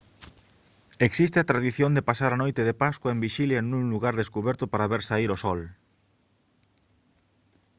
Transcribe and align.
existe 1.07 1.37
a 1.39 1.47
tradición 1.51 1.91
de 1.93 2.05
pasar 2.09 2.31
a 2.33 2.41
noite 2.43 2.61
de 2.65 2.77
pascua 2.83 3.09
en 3.13 3.21
vixilia 3.25 3.59
nun 3.69 3.85
lugar 3.93 4.13
descuberto 4.17 4.63
para 4.71 4.89
ver 4.91 5.01
saír 5.09 5.29
o 5.33 5.41
sol 5.45 5.61